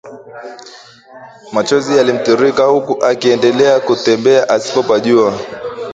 [1.53, 5.33] Machozi yalimtiririka huku akiendelea kutembea asipopajua